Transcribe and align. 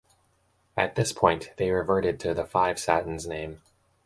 At 0.75 0.95
this 0.95 1.13
point, 1.13 1.51
they 1.57 1.69
reverted 1.69 2.19
to 2.21 2.33
the 2.33 2.43
Five 2.43 2.79
Satins 2.79 3.27
name. 3.27 3.61